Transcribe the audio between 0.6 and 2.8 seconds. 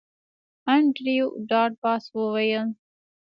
انډریو ډاټ باس وویل